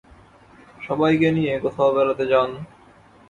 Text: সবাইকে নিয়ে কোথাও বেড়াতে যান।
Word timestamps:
সবাইকে 0.81 1.27
নিয়ে 1.31 1.53
কোথাও 1.63 1.89
বেড়াতে 1.95 2.23
যান। 2.31 2.49